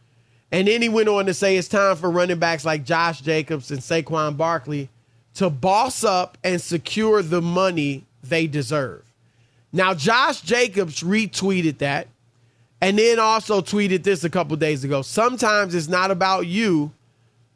[0.52, 3.70] And then he went on to say it's time for running backs like Josh Jacobs
[3.70, 4.88] and Saquon Barkley
[5.34, 9.09] to boss up and secure the money they deserve.
[9.72, 12.08] Now, Josh Jacobs retweeted that
[12.80, 15.02] and then also tweeted this a couple days ago.
[15.02, 16.92] Sometimes it's not about you.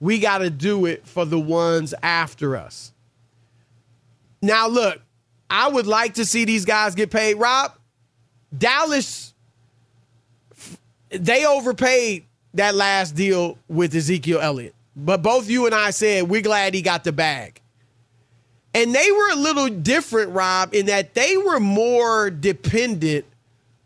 [0.00, 2.92] We got to do it for the ones after us.
[4.42, 5.00] Now, look,
[5.48, 7.34] I would like to see these guys get paid.
[7.34, 7.72] Rob,
[8.56, 9.32] Dallas,
[11.08, 14.74] they overpaid that last deal with Ezekiel Elliott.
[14.96, 17.60] But both you and I said we're glad he got the bag.
[18.74, 23.24] And they were a little different, Rob, in that they were more dependent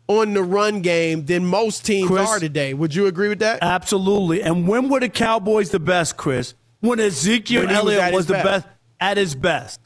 [0.07, 2.27] on the run game than most teams Chris?
[2.27, 2.73] are today.
[2.73, 3.59] Would you agree with that?
[3.61, 4.41] Absolutely.
[4.41, 6.55] And when were the Cowboys the best, Chris?
[6.79, 8.45] When Ezekiel When he was Elliott was, the best.
[8.45, 8.67] best
[8.99, 9.79] at his best.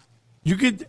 [0.43, 0.87] You could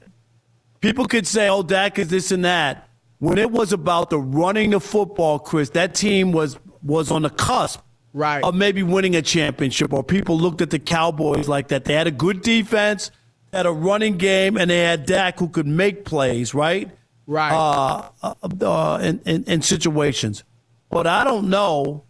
[0.81, 4.71] people could say, "Oh, Dak is this and that." When it was about the running
[4.71, 7.81] the football, Chris, that team was was on the cusp
[8.13, 8.45] right.
[8.45, 9.93] of maybe winning a championship.
[9.93, 11.85] Or people looked at the Cowboys like that.
[11.85, 13.11] They had a good defense,
[13.55, 16.53] had a running game, and they had Dak who could make plays.
[16.55, 16.91] Right.
[17.27, 17.53] Right.
[17.53, 20.45] Uh, uh, uh, in, in, in situations.
[20.91, 22.05] But I don't know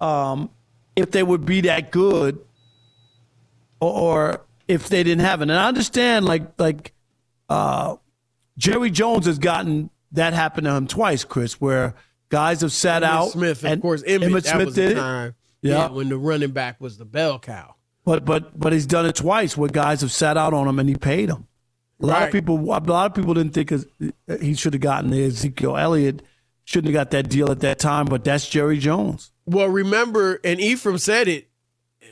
[0.00, 0.50] um,
[0.96, 2.44] if they would be that good
[3.80, 5.44] or, or if they didn't have it.
[5.44, 6.92] And I understand, like, like
[7.48, 7.96] uh,
[8.58, 11.94] Jerry Jones has gotten that happened to him twice, Chris, where
[12.28, 13.30] guys have sat Emmitt out.
[13.30, 15.00] Smith, of and course, Emmitt, that Smith was did the it.
[15.00, 15.34] time.
[15.62, 15.88] Yeah.
[15.88, 17.75] when the running back was the bell cow.
[18.06, 20.88] But but but he's done it twice where guys have sat out on him and
[20.88, 21.46] he paid them.
[22.00, 22.26] A lot Right.
[22.26, 23.72] of people a lot of people didn't think
[24.40, 26.22] he should have gotten the Ezekiel Elliott
[26.64, 29.30] shouldn't have got that deal at that time, but that's Jerry Jones.
[29.44, 31.48] Well, remember, and Ephraim said it.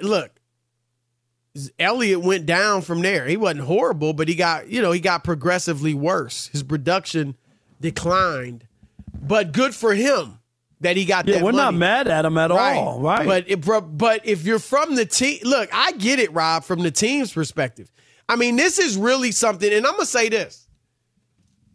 [0.01, 0.31] Look,
[1.79, 3.27] Elliott went down from there.
[3.27, 6.49] He wasn't horrible, but he got, you know, he got progressively worse.
[6.49, 7.37] His production
[7.81, 8.67] declined.
[9.21, 10.39] But good for him
[10.85, 13.27] that he got Yeah, we're not mad at him at all, right?
[13.27, 16.91] But if, but if you're from the team, look, I get it, Rob, from the
[16.91, 17.91] team's perspective.
[18.29, 20.67] I mean, this is really something, and I'm gonna say this: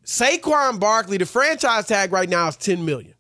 [0.04, 3.14] Saquon Barkley, the franchise tag right now is 10 million.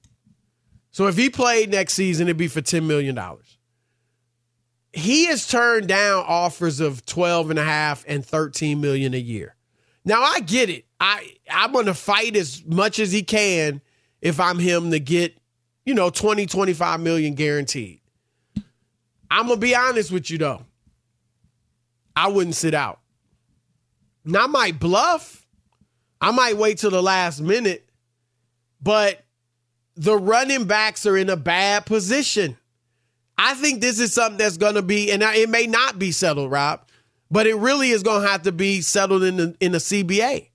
[0.91, 3.17] So if he played next season, it'd be for $10 million.
[4.91, 9.56] He has turned down offers of 12 and a half and 13 million a year.
[10.04, 10.86] Now I get it.
[10.99, 13.82] I I'm to fight as much as he can
[14.21, 15.38] if I'm him to get,
[15.85, 17.99] you know, 20, 25 million guaranteed.
[19.31, 20.65] I'm going to be honest with you though.
[22.15, 22.99] I wouldn't sit out.
[24.25, 25.45] Now I might bluff.
[26.21, 27.87] I might wait till the last minute,
[28.81, 29.23] but
[29.95, 32.57] the running backs are in a bad position.
[33.37, 36.51] I think this is something that's going to be, and it may not be settled,
[36.51, 36.85] Rob,
[37.31, 40.49] but it really is going to have to be settled in the in the CBA,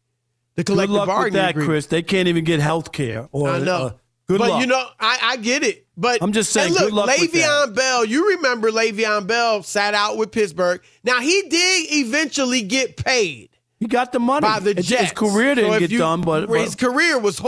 [0.56, 1.70] the collective good luck bargaining with that, agreement.
[1.70, 1.86] Chris.
[1.86, 3.28] They can't even get health care.
[3.32, 3.86] Or, I know.
[3.86, 3.92] Uh,
[4.26, 4.60] good but luck.
[4.60, 5.86] you know, I, I get it.
[5.96, 8.04] But I'm just saying, look, good luck Le'Veon Bell.
[8.04, 10.82] You remember Le'Veon Bell sat out with Pittsburgh.
[11.04, 13.50] Now he did eventually get paid.
[13.78, 14.40] He got the money.
[14.42, 15.02] by the Jets.
[15.02, 17.40] His career didn't So get you- done, but, but his career was.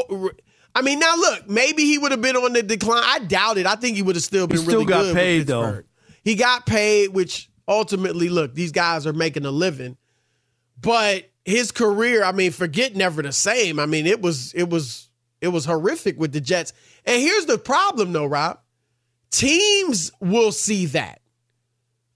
[0.74, 3.02] I mean, now look, maybe he would have been on the decline.
[3.04, 3.66] I doubt it.
[3.66, 5.82] I think he would have still been He still really got paid, though.
[6.22, 9.96] He got paid, which ultimately, look, these guys are making a living.
[10.78, 13.80] But his career, I mean, forget never the same.
[13.80, 15.08] I mean, it was it was
[15.46, 16.72] it was horrific with the Jets.
[17.04, 18.58] And here's the problem, though, Rob.
[19.30, 21.20] Teams will see that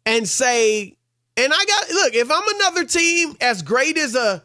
[0.05, 0.97] and say,
[1.37, 4.43] and I got look, if I'm another team as great as a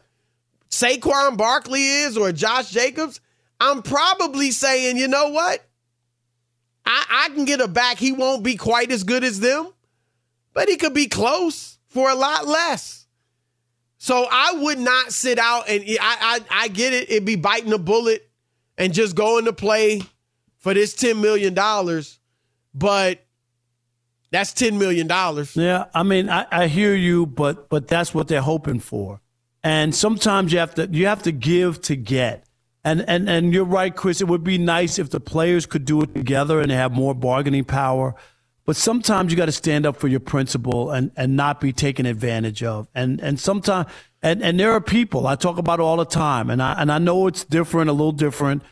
[0.70, 3.20] Saquon Barkley is or Josh Jacobs,
[3.60, 5.66] I'm probably saying, you know what?
[6.84, 7.98] I, I can get a back.
[7.98, 9.68] He won't be quite as good as them,
[10.54, 13.06] but he could be close for a lot less.
[13.98, 17.10] So I would not sit out and I I, I get it.
[17.10, 18.28] It'd be biting a bullet
[18.78, 20.02] and just going to play
[20.58, 21.54] for this $10 million.
[22.74, 23.24] But
[24.30, 25.08] that's $10 million.
[25.54, 29.20] Yeah, I mean, I, I hear you, but but that's what they're hoping for.
[29.62, 32.44] And sometimes you have to you have to give to get.
[32.84, 34.20] And and and you're right, Chris.
[34.20, 37.64] It would be nice if the players could do it together and have more bargaining
[37.64, 38.14] power.
[38.64, 42.04] But sometimes you got to stand up for your principle and, and not be taken
[42.04, 42.88] advantage of.
[42.94, 43.90] And and sometimes
[44.22, 46.98] and, and there are people I talk about all the time, and I and I
[46.98, 48.62] know it's different, a little different.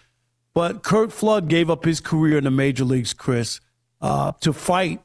[0.54, 3.60] But Curt Flood gave up his career in the major leagues, Chris,
[4.00, 5.02] uh, to fight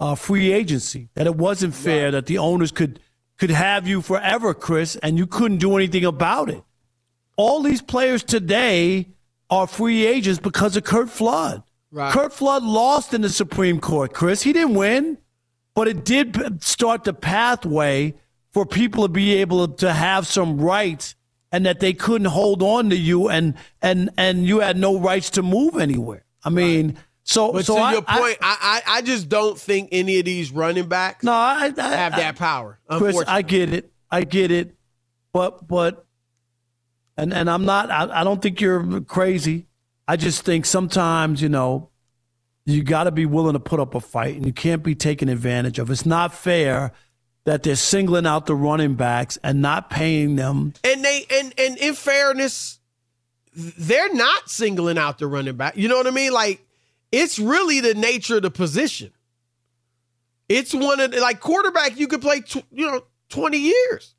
[0.00, 1.08] uh, free agency.
[1.14, 3.00] That it wasn't fair that the owners could
[3.38, 6.62] could have you forever, Chris, and you couldn't do anything about it.
[7.36, 9.08] All these players today
[9.48, 11.62] are free agents because of Curt Flood.
[11.90, 12.12] Right.
[12.12, 14.42] Curt Flood lost in the Supreme Court, Chris.
[14.42, 15.18] He didn't win,
[15.74, 18.14] but it did start the pathway
[18.58, 21.14] for people to be able to have some rights
[21.52, 25.30] and that they couldn't hold on to you and and and you had no rights
[25.30, 26.24] to move anywhere.
[26.42, 29.90] I mean, so But so to I- your point, I, I I just don't think
[29.92, 32.80] any of these running backs no, I, I have that power.
[32.90, 33.92] Chris, I get it.
[34.10, 34.74] I get it.
[35.32, 36.04] But but
[37.16, 39.68] and and I'm not I, I don't think you're crazy.
[40.08, 41.90] I just think sometimes, you know,
[42.66, 45.28] you got to be willing to put up a fight and you can't be taken
[45.28, 45.92] advantage of.
[45.92, 46.90] It's not fair
[47.44, 50.74] that they're singling out the running backs and not paying them.
[50.84, 52.78] and they and and in fairness,
[53.54, 55.76] they're not singling out the running back.
[55.76, 56.32] You know what I mean?
[56.32, 56.64] Like
[57.10, 59.10] it's really the nature of the position.
[60.48, 61.98] It's one of the, like quarterback.
[61.98, 64.14] You could play, tw- you know, twenty years.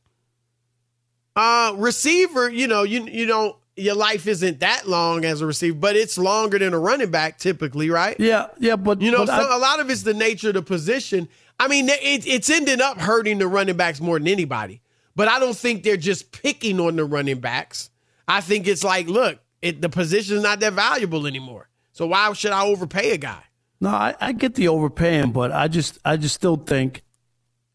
[1.35, 5.77] Uh, receiver, you know, you you know, your life isn't that long as a receiver,
[5.77, 8.15] but it's longer than a running back typically, right?
[8.19, 10.55] Yeah, yeah, but You know, but so I- a lot of it's the nature of
[10.55, 11.29] the position.
[11.59, 14.81] I mean, it, it's ended up hurting the running backs more than anybody.
[15.15, 17.89] But I don't think they're just picking on the running backs.
[18.27, 21.67] I think it's like, look, it, the position's not that valuable anymore.
[21.91, 23.43] So why should I overpay a guy?
[23.81, 27.01] No, I, I get the overpaying, but I just I just still think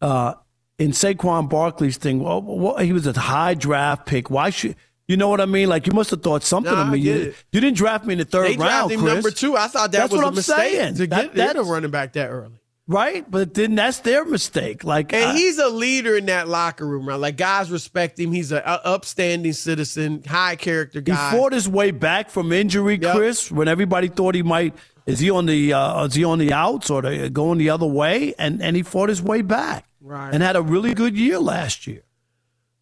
[0.01, 0.33] uh,
[0.79, 4.29] in Saquon Barkley's thing, well, well, he was a high draft pick.
[4.29, 4.75] Why should
[5.07, 5.69] you know what I mean?
[5.69, 6.99] Like you must have thought something Nah, of me.
[6.99, 9.13] You, you didn't draft me in the third They round, drafted him Chris.
[9.13, 9.55] number two.
[9.55, 10.95] I thought that That's was what a I'm mistake saying.
[10.95, 12.59] to get, that, a running back that early.
[12.87, 13.29] Right?
[13.29, 14.83] But then that's their mistake.
[14.83, 17.15] Like And I- he's a leader in that locker room, right?
[17.19, 18.31] Like guys respect him.
[18.31, 21.31] He's an upstanding citizen, high character guy.
[21.31, 23.51] He fought his way back from injury, Chris.
[23.51, 26.89] When everybody thought he might, is he on the uh, is he on the outs
[26.89, 28.33] or the, going the other way?
[28.39, 30.33] And and he fought his way back, Right.
[30.33, 32.01] And had a really good year last year.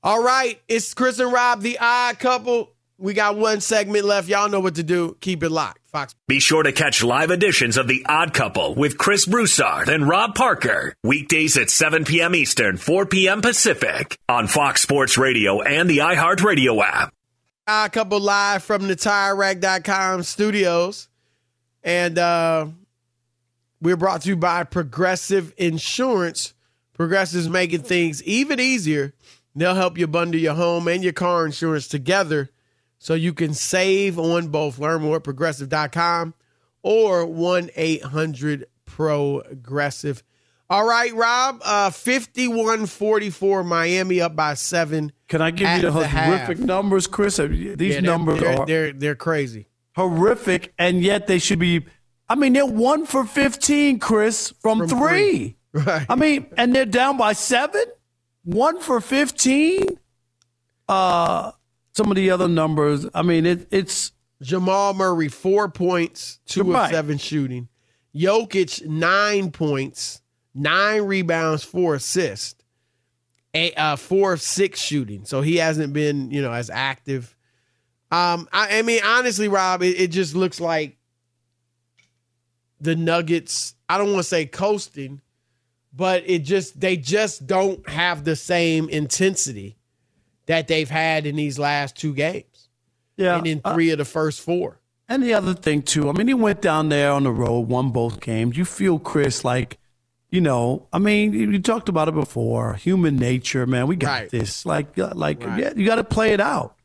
[0.05, 2.72] All right, it's Chris and Rob, the odd couple.
[3.03, 4.29] We got one segment left.
[4.29, 5.17] Y'all know what to do.
[5.19, 5.81] Keep it locked.
[5.89, 6.15] Fox.
[6.25, 10.35] Be sure to catch live editions of The Odd Couple with Chris Broussard and Rob
[10.35, 10.95] Parker.
[11.03, 12.33] Weekdays at 7 p.m.
[12.33, 13.41] Eastern, 4 p.m.
[13.41, 17.13] Pacific on Fox Sports Radio and the iHeartRadio app.
[17.67, 21.09] Odd couple live from the TireRack.com studios.
[21.83, 22.67] And uh,
[23.81, 26.53] we're brought to you by Progressive Insurance.
[26.93, 29.13] Progressive's making things even easier.
[29.53, 32.49] They'll help you bundle your home and your car insurance together
[33.03, 34.79] So you can save on both.
[34.79, 36.33] Learn more at progressive.com
[36.83, 40.23] or 1 800 Progressive.
[40.69, 45.11] All right, Rob, uh, 51 44, Miami up by seven.
[45.27, 46.65] Can I give you the, the horrific half.
[46.65, 47.35] numbers, Chris?
[47.37, 49.67] These Yeah, they're- numbers they're, are they're, they're crazy.
[49.97, 51.85] horrific, and yet they should be.
[52.29, 55.57] I mean, they're one for 15, Chris, from, From three.
[55.73, 55.83] three.
[55.83, 56.05] Right.
[56.07, 57.83] I mean, and they're down by seven?
[58.45, 59.87] One for 15?
[60.87, 61.51] Uh,
[61.95, 64.11] some of the other numbers, I mean, it, it's.
[64.41, 66.85] Jamal Murray, four points, two Right.
[66.85, 67.69] of seven shooting.
[68.13, 70.21] Jokic, nine points,
[70.53, 72.61] nine rebounds, four assists,
[73.53, 75.23] a, uh, four of six shooting.
[75.23, 77.35] So he hasn't been, you know, as active.
[78.11, 80.97] Um, I, I mean, honestly, Rob, it, it just looks like
[82.81, 83.75] the Nuggets.
[83.87, 85.21] I don't want to say coasting,
[85.93, 89.77] but it just they just don't have the same intensity
[90.45, 92.69] that they've had in these last two games
[93.17, 93.37] Yeah.
[93.37, 94.79] and in uh, three of the first four.
[95.09, 97.91] And the other thing too, I mean, he went down there on the road, won
[97.91, 98.57] both games.
[98.57, 99.77] You feel, Chris, like,
[100.29, 102.73] you know, I mean, you talked about it before.
[102.75, 103.87] Human nature, man.
[103.87, 104.29] We got Right.
[104.29, 104.65] this.
[104.65, 105.59] Like, uh, like, Right.
[105.59, 106.75] yeah, you got to play it out.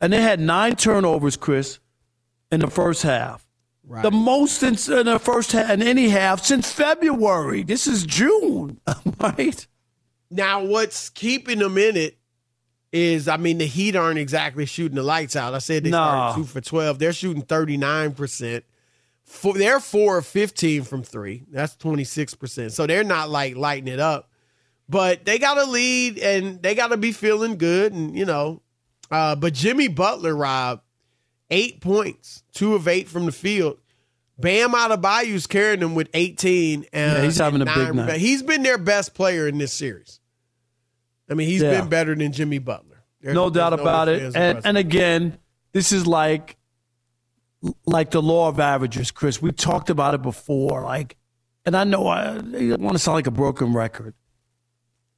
[0.00, 1.78] And they had nine turnovers, Chris,
[2.50, 3.46] in the first half.
[3.86, 4.02] Right.
[4.02, 7.62] The most in, in the first half in any half since February.
[7.62, 8.80] This is June,
[9.20, 9.66] right?
[10.30, 12.18] Now, what's keeping them in it
[12.92, 15.54] is, I mean, the Heat aren't exactly shooting the lights out.
[15.54, 15.96] I said they No.
[15.96, 16.98] started two for 12.
[16.98, 18.62] They're shooting 39%.
[19.24, 21.44] Four, they're four of 15 from three.
[21.50, 22.72] That's 26%.
[22.72, 24.28] So they're not like lighting it up.
[24.88, 27.92] But they got a lead and they got to be feeling good.
[27.94, 28.60] And, you know,
[29.10, 30.82] uh, but Jimmy Butler, Rob,
[31.50, 33.78] eight points, two of eight from the field.
[34.38, 36.84] Bam Adebayo's carrying them with 18.
[36.92, 38.20] And, Yeah, he's having a big nine night.
[38.20, 40.18] He's been their best player in this series.
[41.32, 41.80] I mean, he's Yeah.
[41.80, 43.02] been better than Jimmy Butler.
[43.20, 44.36] There's- no there's doubt about it.
[44.36, 45.38] And and again,
[45.72, 46.56] this is like
[47.86, 49.40] like the law of averages, Chris.
[49.40, 50.82] We talked about it before.
[50.82, 51.16] Like,
[51.64, 54.14] and I know I, I don't want to sound like a broken record.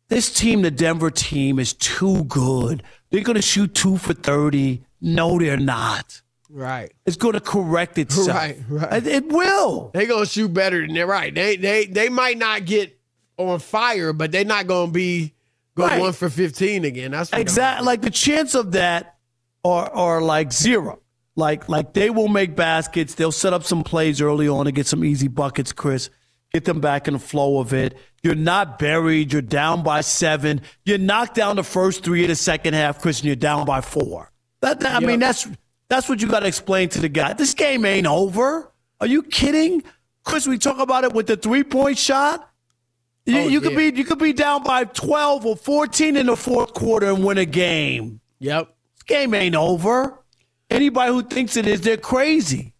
[0.08, 2.82] This team, the Denver team, is too good.
[3.10, 4.82] They're going to shoot two for thirty.
[5.00, 6.20] No, they're not.
[6.50, 6.92] right.
[7.06, 8.28] It's going to correct itself.
[8.28, 8.92] Right, right.
[8.92, 9.90] It, it will.
[9.94, 11.34] They're gonna shoot better than they're right.
[11.34, 12.98] They they they might not get
[13.38, 15.33] on fire, but they're not gonna be
[15.76, 16.00] go Right.
[16.00, 17.10] one for fifteen again.
[17.12, 17.84] That's Exactly.
[17.86, 19.16] Like the chance of that
[19.64, 21.00] are are like zero.
[21.36, 23.14] Like like they will make baskets.
[23.14, 26.10] They'll set up some plays early on to get some easy buckets, Chris.
[26.52, 27.96] Get them back in the flow of it.
[28.22, 29.32] You're not buried.
[29.32, 30.60] You're down by seven.
[30.84, 33.80] You knock down the first three of the second half, Chris, and you're down by
[33.80, 34.30] four.
[34.60, 35.48] That, that- I mean, that's
[35.88, 37.32] that's what you got to explain to the guy.
[37.32, 38.72] This game ain't over.
[39.00, 39.82] Are you kidding,
[40.24, 40.46] Chris?
[40.46, 42.48] We talk about it with the three point shot.
[43.26, 46.36] You, Oh, you could be you could be down by twelve or fourteen in the
[46.36, 48.20] fourth quarter and win a game.
[48.38, 48.74] Yep.
[48.94, 50.18] This game ain't over.
[50.70, 52.74] Anybody who thinks it is, they're crazy.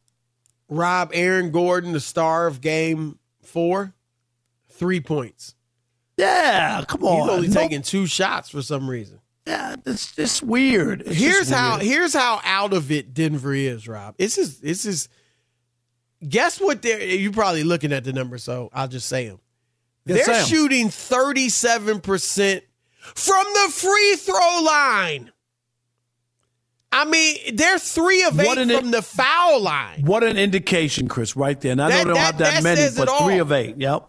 [0.69, 3.95] Rob Aaron Gordon, the star of game four,
[4.71, 5.55] three points.
[6.17, 7.23] Yeah, come on.
[7.23, 9.21] He's only taking two shots for some reason.
[9.47, 11.03] Yeah, it's just weird.
[11.03, 14.17] It's here's just how here's how out of it Denver is, Rob.
[14.17, 15.09] This is this is
[16.27, 19.41] guess what they're you're probably looking at the number, so I'll just say them.
[20.07, 20.47] They're say 'em.
[20.47, 22.63] shooting 37%
[23.15, 25.31] from the free throw line.
[26.93, 30.03] I mean, they're three of What eight from the foul line.
[30.05, 31.73] What an indication, Chris, right there.
[31.73, 33.75] And I know That- they don't that- have that, that many, but three of eight.
[33.79, 34.09] Yep.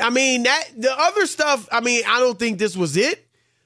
[0.00, 3.24] I mean, that the other stuff, I mean, I don't think this was it.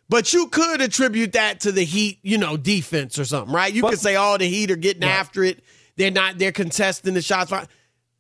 [0.09, 3.73] But you could attribute that to the Heat, you know, defense or something, right?
[3.73, 5.61] You But- could say, "Oh, the Heat are getting after it.
[5.97, 6.37] They're not.
[6.39, 7.51] They're contesting the shots."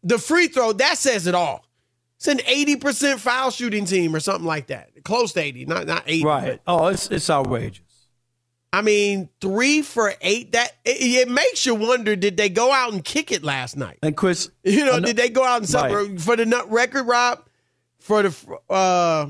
[0.02, 1.66] The free throw that says it all.
[2.22, 5.88] It's an eighty percent foul shooting team or something like that, close to eighty, not
[5.88, 6.24] not eighty.
[6.24, 6.60] Right.
[6.68, 7.82] Oh, it's it's outrageous.
[8.72, 10.52] I mean, three for eight.
[10.52, 13.98] That it, it makes you wonder: Did they go out and kick it last night?
[14.04, 16.20] And Chris, You know, know- did they go out and celebrate Right.
[16.20, 17.40] for the nut record, Rob?
[17.98, 19.26] For the uh,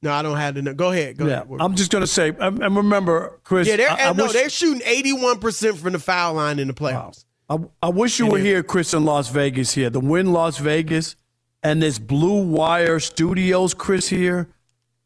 [0.00, 0.62] no, I don't have the.
[0.62, 1.18] nut- Go ahead.
[1.18, 1.58] Go yeah, ahead.
[1.60, 3.68] I'm just gonna say, and and remember, Chris.
[3.68, 6.58] Yeah, they're I, I no, wish, they're shooting eighty one percent from the foul line
[6.58, 7.26] in the playoffs.
[7.50, 9.74] I, I wish you were here, Chris, in Las Vegas.
[9.74, 11.14] Here, the Wynn Las Vegas,
[11.62, 14.08] and this Blue Wire Studios, Chris.
[14.08, 14.48] Here,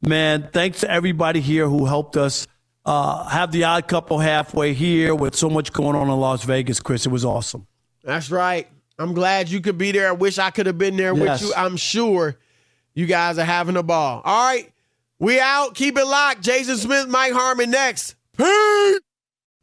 [0.02, 0.48] man.
[0.52, 2.46] Thanks to everybody here who helped us
[2.84, 6.80] uh, have the Odd Couple halfway here with so much going on in Las Vegas,
[6.80, 7.06] Chris.
[7.06, 7.66] It was awesome.
[8.04, 8.66] That's right.
[8.98, 10.08] I'm glad you could be there.
[10.08, 11.40] I wish I could have been there Yes.
[11.42, 11.54] with you.
[11.56, 12.36] I'm sure
[12.94, 14.20] you guys are having a ball.
[14.24, 14.70] All right,
[15.18, 15.74] we out.
[15.74, 16.42] Keep it locked.
[16.42, 18.14] Jason Smith, Mike Harmon next.
[18.36, 19.00] Peace.